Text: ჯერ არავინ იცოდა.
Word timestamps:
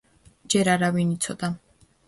ჯერ 0.53 0.71
არავინ 0.77 1.13
იცოდა. 1.19 1.53